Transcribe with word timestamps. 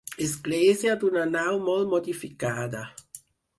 Església 0.27 0.95
d'una 1.03 1.27
nau 1.35 1.61
molt 1.69 1.93
modificada. 1.93 2.85